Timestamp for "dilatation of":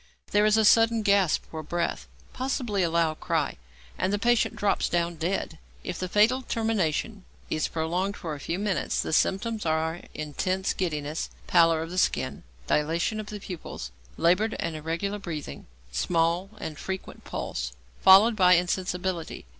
12.65-13.27